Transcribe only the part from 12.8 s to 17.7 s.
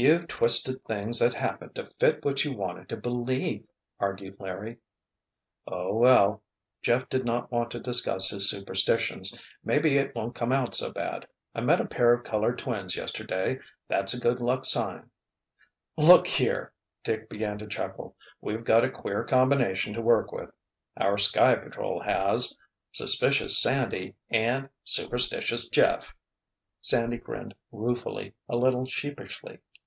yesterday. That's a good luck sign——" "Look here!" Dick began to